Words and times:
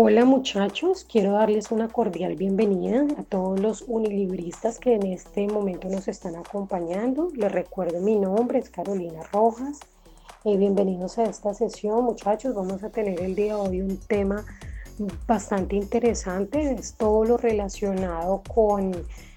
Hola 0.00 0.24
muchachos, 0.24 1.04
quiero 1.10 1.32
darles 1.32 1.72
una 1.72 1.88
cordial 1.88 2.36
bienvenida 2.36 3.04
a 3.18 3.24
todos 3.24 3.58
los 3.58 3.82
unilibristas 3.88 4.78
que 4.78 4.94
en 4.94 5.04
este 5.08 5.48
momento 5.48 5.88
nos 5.88 6.06
están 6.06 6.36
acompañando. 6.36 7.30
Les 7.34 7.50
recuerdo 7.50 8.00
mi 8.00 8.14
nombre 8.14 8.60
es 8.60 8.70
Carolina 8.70 9.24
Rojas. 9.32 9.80
Eh, 10.44 10.56
bienvenidos 10.56 11.18
a 11.18 11.24
esta 11.24 11.52
sesión 11.52 12.04
muchachos. 12.04 12.54
Vamos 12.54 12.84
a 12.84 12.90
tener 12.90 13.20
el 13.20 13.34
día 13.34 13.54
de 13.56 13.60
hoy 13.60 13.80
un 13.80 13.96
tema 13.96 14.44
bastante 15.26 15.74
interesante. 15.74 16.74
Es 16.74 16.94
todo 16.94 17.24
lo 17.24 17.36
relacionado 17.36 18.44
con 18.54 18.92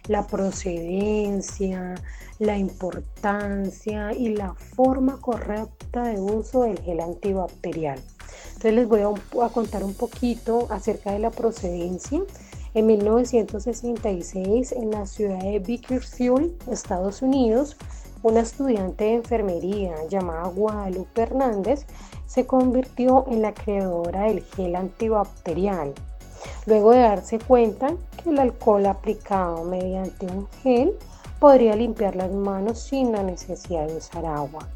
la 0.08 0.28
procedencia, 0.28 1.96
la 2.38 2.56
importancia 2.60 4.14
y 4.14 4.36
la 4.36 4.54
forma 4.54 5.20
correcta 5.22 6.04
de 6.04 6.22
uso 6.22 6.66
del 6.66 6.80
gel 6.82 7.00
antibacterial. 7.00 8.00
Entonces 8.48 8.74
les 8.74 8.88
voy 8.88 9.02
a, 9.02 9.50
contar 9.50 9.84
un 9.84 9.94
poquito 9.94 10.68
acerca 10.70 11.12
de 11.12 11.20
la 11.20 11.32
procedencia. 11.32 12.22
En 12.74 12.86
1966, 12.86 14.72
en 14.72 14.92
la 14.92 15.06
ciudad 15.06 15.40
de 15.40 15.60
Bakersfield, 15.60 16.54
Estados 16.70 17.22
Unidos, 17.22 17.76
una 18.24 18.42
estudiante 18.42 19.06
de 19.06 19.14
enfermería 19.16 19.96
llamada 20.08 20.48
Guadalupe 20.48 21.24
Hernández 21.24 21.86
se 22.28 22.46
convirtió 22.46 23.26
en 23.28 23.42
la 23.42 23.54
creadora 23.54 24.26
del 24.26 24.44
gel 24.44 24.76
antibacterial. 24.76 25.94
Luego 26.66 26.92
de 26.92 27.00
darse 27.00 27.40
cuenta 27.40 27.96
que 28.22 28.30
el 28.30 28.40
alcohol 28.40 28.86
aplicado 28.86 29.64
mediante 29.64 30.28
un 30.28 30.48
gel 30.62 30.94
podría 31.40 31.76
limpiar 31.76 32.16
las 32.16 32.32
manos 32.32 32.80
sin 32.80 33.12
la 33.12 33.24
necesidad 33.24 33.88
de 33.88 33.98
usar 33.98 34.26
agua. 34.26 34.68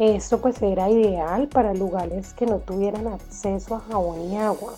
Esto 0.00 0.40
pues 0.40 0.60
era 0.60 0.90
ideal 0.90 1.46
para 1.46 1.72
lugares 1.72 2.34
que 2.34 2.46
no 2.46 2.58
tuvieran 2.58 3.06
acceso 3.06 3.76
a 3.76 3.80
jabón 3.80 4.22
y 4.22 4.36
agua. 4.36 4.74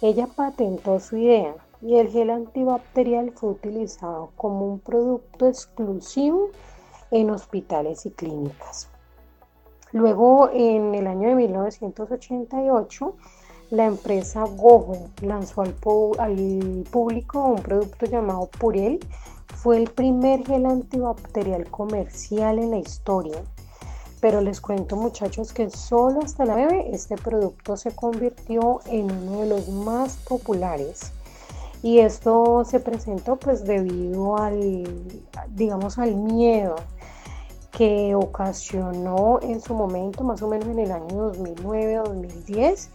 Ella 0.00 0.28
patentó 0.34 0.98
su 0.98 1.18
idea 1.18 1.54
y 1.82 1.96
el 1.96 2.08
gel 2.08 2.30
antibacterial 2.30 3.32
fue 3.32 3.50
utilizado 3.50 4.30
como 4.36 4.66
un 4.66 4.78
producto 4.78 5.46
exclusivo 5.46 6.48
en 7.10 7.28
hospitales 7.28 8.06
y 8.06 8.12
clínicas. 8.12 8.88
Luego, 9.92 10.48
en 10.54 10.94
el 10.94 11.06
año 11.06 11.28
de 11.28 11.34
1988, 11.34 13.14
la 13.68 13.84
empresa 13.84 14.44
Gogo 14.44 15.10
lanzó 15.20 15.60
al, 15.60 15.74
al, 16.18 16.84
público 16.90 17.44
un 17.44 17.62
producto 17.62 18.06
llamado 18.06 18.48
Purel. 18.58 19.00
Fue 19.48 19.76
el 19.76 19.90
primer 19.90 20.46
gel 20.46 20.64
antibacterial 20.64 21.70
comercial 21.70 22.58
en 22.58 22.70
la 22.70 22.78
historia 22.78 23.42
pero 24.20 24.40
les 24.40 24.60
cuento 24.60 24.94
muchachos 24.96 25.52
que 25.52 25.70
solo 25.70 26.20
hasta 26.22 26.44
la 26.44 26.54
bebé 26.54 26.90
este 26.92 27.16
producto 27.16 27.76
se 27.76 27.92
convirtió 27.94 28.80
en 28.86 29.10
uno 29.10 29.40
de 29.40 29.48
los 29.48 29.68
más 29.68 30.16
populares. 30.28 31.12
Y 31.82 31.98
esto 32.00 32.62
se 32.64 32.80
presentó 32.80 33.36
pues 33.36 33.64
debido 33.64 34.36
al 34.36 34.86
digamos 35.48 35.98
al 35.98 36.14
miedo 36.14 36.76
que 37.70 38.14
ocasionó 38.14 39.38
en 39.40 39.62
su 39.62 39.74
momento 39.74 40.22
más 40.22 40.42
o 40.42 40.48
menos 40.48 40.68
en 40.68 40.80
el 40.80 40.92
año 40.92 41.32
2009-2010 41.32 42.88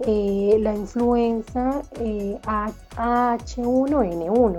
eh, 0.00 0.56
la 0.58 0.74
influenza 0.74 1.82
eh, 2.00 2.36
H1N1 2.42 4.58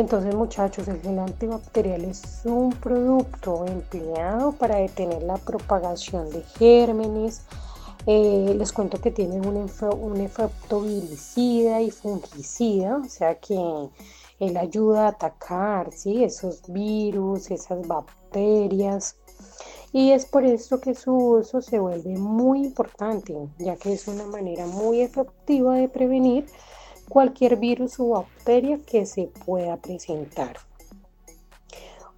entonces 0.00 0.34
muchachos, 0.34 0.86
el 0.88 1.00
gel 1.00 1.18
antibacterial 1.18 2.04
es 2.04 2.42
un 2.44 2.70
producto 2.70 3.66
empleado 3.66 4.52
para 4.52 4.76
detener 4.76 5.22
la 5.22 5.36
propagación 5.38 6.30
de 6.30 6.42
gérmenes. 6.58 7.42
Eh, 8.06 8.54
les 8.56 8.72
cuento 8.72 9.00
que 9.00 9.10
tiene 9.10 9.40
un, 9.40 10.20
efecto 10.20 10.80
viricida 10.80 11.80
y 11.80 11.90
fungicida, 11.90 12.96
o 12.96 13.08
sea 13.08 13.34
que 13.34 13.58
él 14.38 14.56
ayuda 14.56 15.06
a 15.06 15.08
atacar 15.08 15.92
¿sí? 15.92 16.22
esos 16.22 16.62
virus, 16.68 17.50
esas 17.50 17.86
bacterias. 17.86 19.16
Y 19.92 20.12
es 20.12 20.26
por 20.26 20.44
esto 20.44 20.80
que 20.80 20.94
su 20.94 21.12
uso 21.12 21.60
se 21.60 21.78
vuelve 21.78 22.16
muy 22.16 22.60
importante, 22.60 23.34
ya 23.58 23.76
que 23.76 23.94
es 23.94 24.06
una 24.06 24.26
manera 24.26 24.66
muy 24.66 25.00
efectiva 25.00 25.74
de 25.76 25.88
prevenir 25.88 26.46
cualquier 27.08 27.56
virus 27.56 27.98
o 27.98 28.10
bacteria 28.10 28.78
que 28.84 29.06
se 29.06 29.30
pueda 29.46 29.76
presentar. 29.76 30.56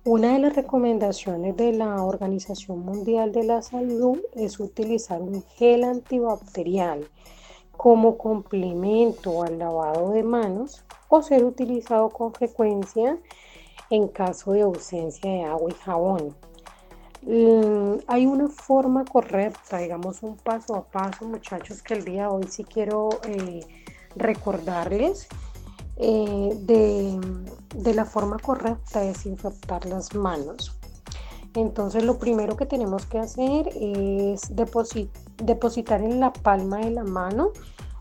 Una 0.05 0.33
de 0.33 0.39
las 0.39 0.57
recomendaciones 0.57 1.57
de 1.57 1.73
la 1.73 2.03
Organización 2.03 2.81
Mundial 2.81 3.33
de 3.33 3.45
la 3.45 3.61
Salud 3.61 4.19
es 4.35 4.59
utilizar 4.59 5.21
un 5.21 5.43
gel 5.57 5.85
antibacterial 5.85 7.07
como 7.77 8.17
complemento 8.17 9.43
al 9.43 9.59
lavado 9.59 10.11
de 10.11 10.23
manos 10.23 10.85
o 11.09 11.23
ser 11.23 11.45
utilizado 11.45 12.09
con 12.09 12.33
frecuencia 12.33 13.19
en 13.91 14.09
caso 14.09 14.53
de 14.53 14.63
ausencia 14.63 15.31
de 15.31 15.45
agua 15.45 15.71
y 15.71 15.75
jabón. 15.75 16.37
Mm, 17.23 17.99
hay 18.07 18.25
una 18.25 18.49
forma 18.49 19.05
correcta, 19.05 19.79
digamos 19.79 20.23
un 20.23 20.37
paso 20.37 20.77
a 20.77 20.85
paso, 20.85 21.27
muchachos, 21.27 21.83
que 21.83 21.95
el 21.95 22.05
día 22.05 22.23
de 22.23 22.29
hoy 22.29 22.45
sí 22.49 22.65
quiero 22.65 23.11
eh, 23.29 23.61
recordarles 24.17 25.29
eh, 25.97 26.57
de, 26.63 27.95
la 27.95 28.05
forma 28.05 28.39
correcta 28.39 29.01
de 29.01 29.09
desinfectar 29.09 29.85
las 29.87 30.15
manos. 30.15 30.77
Entonces 31.55 32.05
lo 32.05 32.19
primero 32.19 32.57
que 32.57 32.65
tenemos 32.65 33.07
que 33.07 33.19
hacer 33.19 33.69
es 33.75 34.43
depositar 34.55 36.01
en 36.01 36.21
la 36.21 36.33
palma 36.33 36.79
de 36.79 36.91
la 36.93 37.05
mano 37.05 37.53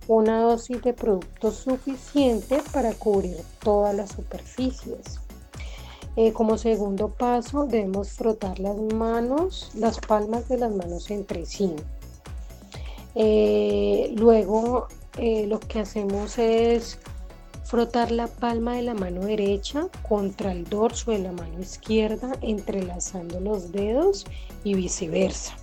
una 0.07 0.41
dosis 0.41 0.81
de 0.81 0.93
producto 0.93 1.51
suficiente 1.51 2.61
para 2.71 2.93
cubrir 2.93 3.37
todas 3.61 3.93
las 3.95 4.11
superficies. 4.11 5.19
Eh, 6.15 6.33
como 6.33 6.57
segundo 6.57 7.09
paso 7.09 7.65
debemos 7.65 8.11
frotar 8.11 8.59
las 8.59 8.77
manos, 8.77 9.71
las 9.75 9.99
palmas 9.99 10.47
de 10.49 10.57
las 10.57 10.71
manos 10.71 11.11
entre 11.11 11.45
sí. 11.45 11.75
Eh, 13.15 14.13
luego 14.15 14.87
eh, 15.17 15.47
lo 15.47 15.59
que 15.59 15.79
hacemos 15.79 16.37
es 16.37 16.99
frotar 17.63 18.11
la 18.11 18.27
palma 18.27 18.75
de 18.75 18.83
la 18.83 18.93
mano 18.93 19.21
derecha 19.21 19.87
contra 20.07 20.51
el 20.51 20.63
dorso 20.65 21.11
de 21.11 21.19
la 21.19 21.31
mano 21.31 21.59
izquierda, 21.59 22.31
entrelazando 22.41 23.39
los 23.39 23.71
dedos 23.71 24.25
y 24.63 24.73
viceversa. 24.73 25.55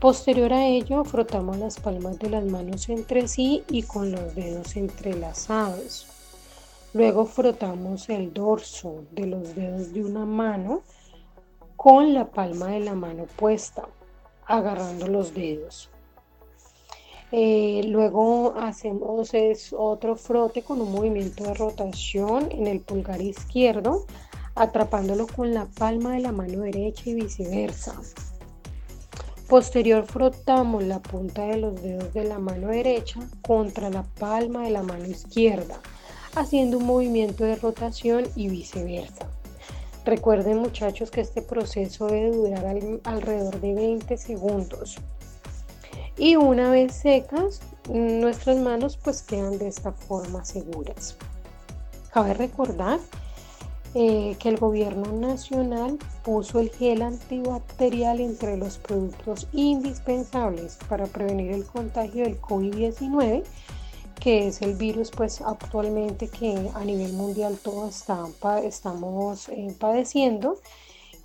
Posterior 0.00 0.50
a 0.54 0.66
ello, 0.66 1.04
frotamos 1.04 1.58
las 1.58 1.78
palmas 1.78 2.18
de 2.18 2.30
las 2.30 2.44
manos 2.46 2.88
entre 2.88 3.28
sí 3.28 3.64
y 3.68 3.82
con 3.82 4.12
los 4.12 4.34
dedos 4.34 4.76
entrelazados. 4.76 6.06
Luego 6.94 7.26
frotamos 7.26 8.08
el 8.08 8.32
dorso 8.32 9.04
de 9.10 9.26
los 9.26 9.54
dedos 9.54 9.92
de 9.92 10.02
una 10.02 10.24
mano 10.24 10.80
con 11.76 12.14
la 12.14 12.30
palma 12.30 12.68
de 12.68 12.80
la 12.80 12.94
mano 12.94 13.26
puesta, 13.36 13.86
agarrando 14.50 15.06
los 15.06 15.32
dedos. 15.32 15.90
Eh, 17.32 17.82
luego 17.86 18.54
hacemos 18.58 19.32
otro 19.72 20.16
frote 20.16 20.62
con 20.62 20.80
un 20.80 20.90
movimiento 20.90 21.44
de 21.44 21.54
rotación 21.54 22.48
en 22.50 22.66
el 22.66 22.80
pulgar 22.80 23.22
izquierdo, 23.22 24.04
atrapándolo 24.56 25.28
con 25.28 25.54
la 25.54 25.66
palma 25.66 26.14
de 26.14 26.20
la 26.20 26.32
mano 26.32 26.62
derecha 26.62 27.08
y 27.08 27.14
viceversa. 27.14 27.94
Posterior 29.48 30.04
frotamos 30.06 30.82
la 30.82 31.00
punta 31.00 31.46
de 31.46 31.58
los 31.58 31.80
dedos 31.80 32.12
de 32.12 32.24
la 32.24 32.38
mano 32.40 32.68
derecha 32.68 33.20
contra 33.42 33.90
la 33.90 34.02
palma 34.02 34.64
de 34.64 34.70
la 34.70 34.82
mano 34.82 35.06
izquierda, 35.06 35.80
haciendo 36.34 36.78
un 36.78 36.86
movimiento 36.86 37.44
de 37.44 37.56
rotación 37.56 38.24
y 38.34 38.48
viceversa. 38.48 39.28
Recuerden 40.04 40.58
muchachos 40.58 41.10
que 41.10 41.20
este 41.20 41.42
proceso 41.42 42.06
debe 42.06 42.30
durar 42.30 42.64
alrededor 43.04 43.60
de 43.60 43.74
20 43.74 44.16
segundos 44.16 44.96
y 46.16 46.36
una 46.36 46.70
vez 46.70 46.94
secas 46.94 47.60
nuestras 47.88 48.58
manos 48.58 48.96
pues 48.96 49.22
quedan 49.22 49.58
de 49.58 49.68
esta 49.68 49.92
forma 49.92 50.44
seguras. 50.44 51.16
Cabe 52.12 52.34
recordar 52.34 53.00
eh, 53.94 54.36
que 54.38 54.48
el 54.50 54.58
gobierno 54.58 55.12
nacional 55.12 55.98
puso 56.22 56.60
el 56.60 56.70
gel 56.70 57.02
antibacterial 57.02 58.20
entre 58.20 58.56
los 58.56 58.78
productos 58.78 59.48
indispensables 59.52 60.78
para 60.88 61.06
prevenir 61.06 61.52
el 61.52 61.64
contagio 61.64 62.24
del 62.24 62.40
COVID-19, 62.40 63.42
que 64.20 64.48
es 64.48 64.60
el 64.62 64.74
virus 64.74 65.10
pues 65.10 65.40
actualmente 65.40 66.28
que 66.28 66.70
a 66.74 66.84
nivel 66.84 67.14
mundial 67.14 67.58
todos 67.62 68.04
estamos 68.62 69.48
eh, 69.48 69.74
padeciendo 69.78 70.60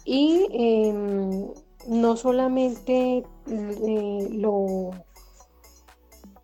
y 0.06 0.48
em, 0.52 1.48
no 1.88 2.16
solamente 2.16 3.24
eh, 3.48 4.28
lo, 4.32 4.92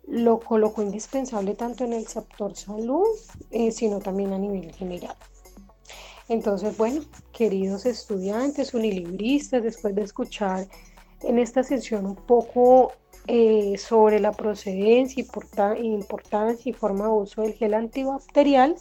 lo 0.06 0.40
colocó 0.40 0.82
indispensable 0.82 1.54
tanto 1.54 1.84
en 1.84 1.94
el 1.94 2.06
sector 2.06 2.54
salud, 2.54 3.06
eh, 3.50 3.72
sino 3.72 3.98
también 3.98 4.32
a 4.32 4.38
nivel 4.38 4.72
general. 4.72 5.16
Entonces, 6.28 6.76
bueno, 6.76 7.02
queridos 7.32 7.86
estudiantes, 7.86 8.74
unilibristas, 8.74 9.62
después 9.62 9.94
de 9.94 10.02
escuchar 10.02 10.68
en 11.22 11.38
esta 11.38 11.62
sesión 11.62 12.06
un 12.06 12.16
poco 12.16 12.92
eh, 13.26 13.76
sobre 13.78 14.20
la 14.20 14.32
procedencia, 14.32 15.24
importancia 15.80 16.70
y 16.70 16.72
forma 16.72 17.04
de 17.04 17.10
uso 17.10 17.42
del 17.42 17.54
gel 17.54 17.74
antibacterial, 17.74 18.76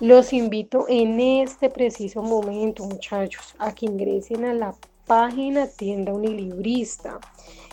los 0.00 0.32
invito 0.32 0.86
en 0.88 1.20
este 1.20 1.68
preciso 1.68 2.22
momento, 2.22 2.84
muchachos, 2.84 3.54
a 3.58 3.74
que 3.74 3.86
ingresen 3.86 4.44
a 4.44 4.54
la 4.54 4.74
página 5.06 5.66
tienda 5.66 6.12
unilibrista 6.12 7.20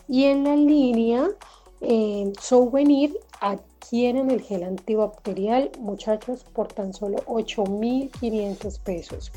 y 0.08 0.26
en 0.26 0.44
la 0.44 0.56
línea 0.56 1.30
eh, 1.82 2.34
souvenir 2.42 3.18
adquieren 3.40 4.32
el 4.32 4.42
gel 4.42 4.64
antibacterial, 4.64 5.72
muchachos, 5.80 6.44
por 6.44 6.68
tan 6.68 6.94
solo 6.94 7.18
8.500 7.28 8.80
pesos. 8.82 9.32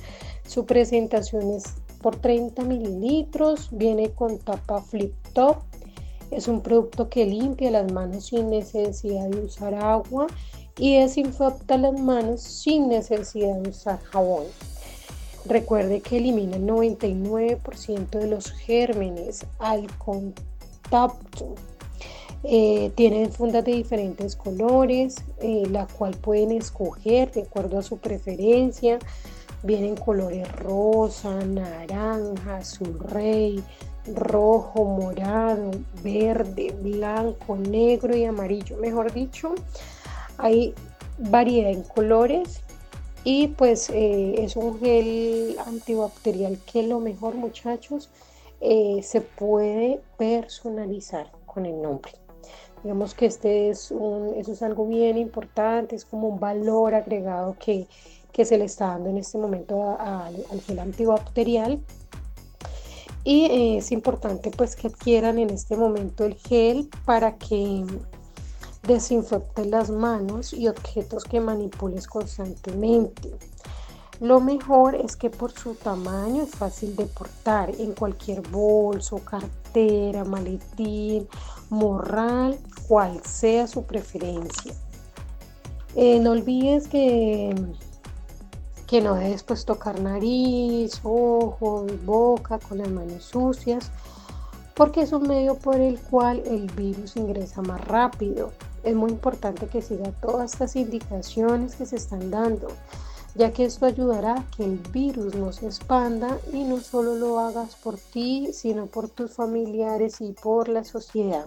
Su 0.47 0.67
presentación 0.67 1.51
es 1.53 1.65
por 2.01 2.17
30 2.17 2.65
mililitros, 2.65 3.69
viene 3.71 4.11
con 4.11 4.39
tapa 4.39 4.81
flip 4.81 5.15
top. 5.35 5.59
Es 6.31 6.49
un 6.49 6.61
producto 6.61 7.09
que 7.09 7.27
limpia 7.27 7.71
las 7.71 7.91
manos 7.93 8.27
sin 8.27 8.51
necesidad 8.51 9.29
de 9.29 9.41
usar 9.41 9.75
agua 9.75 10.27
y 10.79 10.97
desinfecta 10.97 11.77
las 11.77 11.99
manos 11.99 12.41
sin 12.41 12.89
necesidad 12.89 13.59
de 13.61 13.71
usar 13.71 14.01
jabón. 14.01 14.45
Recuerde 15.47 16.01
que 16.01 16.19
elimina 16.19 16.57
el 16.57 16.67
99% 16.67 18.11
de 18.11 18.27
los 18.27 18.53
gérmenes 18.53 19.47
al 19.59 19.87
contacto. 19.99 21.55
Eh, 22.43 22.91
tienen 22.95 23.31
fundas 23.31 23.65
de 23.65 23.73
diferentes 23.73 24.37
colores, 24.37 25.17
eh, 25.41 25.65
la 25.71 25.87
cual 25.87 26.15
pueden 26.17 26.53
escoger 26.53 27.31
de 27.33 27.43
acuerdo 27.43 27.79
a 27.79 27.83
su 27.83 27.99
preferencia. 27.99 28.99
Vienen 29.63 29.97
colores 29.97 30.51
rosa, 30.53 31.35
naranja, 31.45 32.57
azul 32.57 32.99
rey, 32.99 33.63
rojo, 34.15 34.85
morado, 34.85 35.71
verde, 36.03 36.75
blanco, 36.81 37.57
negro 37.57 38.17
y 38.17 38.25
amarillo. 38.25 38.77
Mejor 38.77 39.13
dicho, 39.13 39.55
hay 40.39 40.75
variedad 41.19 41.71
en 41.71 41.83
colores 41.83 42.63
y 43.25 43.49
pues 43.49 43.91
eh, 43.91 44.35
es 44.39 44.57
un 44.57 44.79
gel 44.81 45.57
antibacterial 45.67 46.59
que 46.71 46.83
lo 46.83 47.01
mejor 47.01 47.35
muchachos 47.35 48.11
eh, 48.61 49.01
se 49.03 49.21
puede 49.21 50.01
personalizar 50.17 51.31
con 51.47 51.67
el 51.67 51.81
nombre. 51.81 52.13
Digamos 52.83 53.15
que 53.15 53.27
este 53.27 53.69
es 53.69 53.91
un, 53.91 54.35
eso 54.37 54.53
es 54.53 54.63
algo 54.63 54.87
bien 54.87 55.19
importante, 55.19 55.97
es 55.97 56.07
como 56.07 56.29
un 56.29 56.41
valor 56.41 56.95
agregado 56.95 57.57
que, 57.59 57.87
se 58.43 58.57
le 58.57 58.65
está 58.65 58.87
dando 58.87 59.11
en 59.11 59.19
este 59.19 59.37
momento 59.37 59.99
al 60.01 60.63
gel 60.67 60.79
antibacterial. 60.79 61.79
Y 63.25 63.45
eh, 63.47 63.79
es 63.79 63.93
importante 63.93 64.51
pues 64.51 64.77
que 64.77 64.87
adquieran 64.89 65.39
en 65.39 65.51
este 65.51 65.77
momento 65.77 66.25
el 66.25 66.35
gel 66.35 66.89
para 67.05 67.37
que 67.37 67.85
desinfecte 68.87 69.67
las 69.67 69.91
manos 69.91 70.53
y 70.53 70.69
objetos 70.69 71.25
que 71.25 71.41
manipules 71.41 72.07
constantemente. 72.07 73.31
Lo 74.21 74.41
mejor 74.41 74.95
es 74.95 75.17
que 75.17 75.31
por 75.31 75.51
su 75.51 75.75
tamaño 75.75 76.43
es 76.43 76.51
fácil 76.51 76.95
de 76.95 77.07
portar 77.07 77.71
en 77.79 77.93
cualquier 77.93 78.43
bolso, 78.49 79.19
cartera, 79.19 80.25
maletín, 80.25 81.27
morral, 81.71 82.59
cual 82.87 83.23
sea 83.25 83.67
su 83.67 83.85
preferencia. 83.85 84.75
Eh, 85.97 86.21
no 86.21 86.33
olvides 86.33 86.87
que, 86.87 87.55
que 88.91 89.01
no 89.01 89.15
debes 89.15 89.45
pues, 89.45 89.65
tocar 89.65 90.01
nariz, 90.01 91.01
ojos, 91.05 92.05
boca 92.05 92.59
con 92.59 92.79
las 92.79 92.91
manos 92.91 93.23
sucias, 93.23 93.93
porque 94.75 95.03
es 95.03 95.13
un 95.13 95.29
medio 95.29 95.55
por 95.55 95.77
el 95.77 96.01
cual 96.01 96.43
el 96.45 96.67
virus 96.73 97.17
ingresa 97.17 97.63
más 97.63 97.81
rápido. 97.87 98.51
Es 98.83 98.97
muy 98.97 99.13
importante 99.13 99.69
que 99.69 99.81
siga 99.81 100.11
todas 100.21 100.55
estas 100.55 100.75
indicaciones 100.75 101.77
que 101.77 101.87
se 101.87 101.95
están 101.95 102.33
dando, 102.33 102.67
ya 103.37 103.53
que 103.53 103.65
esto 103.65 103.87
ayudará 103.87 104.39
a 104.39 104.51
que 104.57 104.65
el 104.65 104.79
virus 104.79 105.37
no 105.37 105.53
se 105.53 105.67
expanda 105.67 106.37
y 106.53 106.65
no 106.65 106.81
solo 106.81 107.15
lo 107.15 107.39
hagas 107.39 107.77
por 107.77 107.97
ti, 107.97 108.51
sino 108.53 108.87
por 108.87 109.09
tus 109.09 109.31
familiares 109.31 110.21
y 110.21 110.33
por 110.33 110.69
la 110.69 110.83
sociedad. 110.83 111.47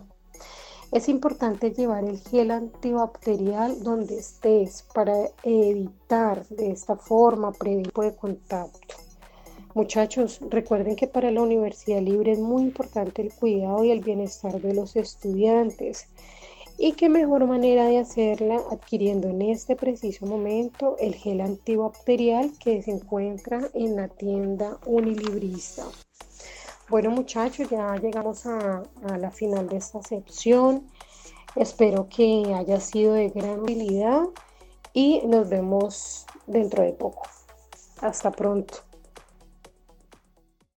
Es 0.93 1.09
importante 1.09 1.71
llevar 1.71 2.03
el 2.03 2.19
gel 2.19 2.51
antibacterial 2.51 3.81
donde 3.81 4.19
estés 4.19 4.85
para 4.93 5.27
evitar 5.41 6.45
de 6.49 6.69
esta 6.69 6.95
forma 6.95 7.51
prevenir 7.51 7.91
de 7.91 8.15
contacto. 8.15 8.95
Muchachos, 9.73 10.39
recuerden 10.51 10.95
que 10.95 11.07
para 11.07 11.31
la 11.31 11.41
Universidad 11.41 11.99
Libre 11.99 12.33
es 12.33 12.39
muy 12.39 12.61
importante 12.61 13.23
el 13.23 13.33
cuidado 13.33 13.83
y 13.83 13.89
el 13.89 14.01
bienestar 14.01 14.61
de 14.61 14.75
los 14.75 14.95
estudiantes. 14.95 16.05
Y 16.77 16.91
qué 16.91 17.09
mejor 17.09 17.47
manera 17.47 17.87
de 17.87 17.97
hacerla 17.97 18.61
adquiriendo 18.69 19.29
en 19.29 19.41
este 19.41 19.75
preciso 19.75 20.27
momento 20.27 20.95
el 20.99 21.15
gel 21.15 21.41
antibacterial 21.41 22.51
que 22.63 22.83
se 22.83 22.91
encuentra 22.91 23.67
en 23.73 23.95
la 23.95 24.09
tienda 24.09 24.77
Unilibrista. 24.85 25.85
Bueno 26.89 27.11
muchachos, 27.11 27.69
ya 27.69 27.95
llegamos 27.95 28.45
a, 28.45 28.83
a 29.03 29.17
la 29.17 29.31
final 29.31 29.67
de 29.69 29.77
esta 29.77 30.01
sección. 30.01 30.87
Espero 31.55 32.07
que 32.09 32.53
haya 32.55 32.79
sido 32.79 33.13
de 33.13 33.29
gran 33.29 33.61
utilidad 33.61 34.23
y 34.91 35.21
nos 35.25 35.49
vemos 35.49 36.25
dentro 36.45 36.83
de 36.83 36.93
poco. 36.93 37.23
Hasta 38.01 38.31
pronto. 38.31 38.79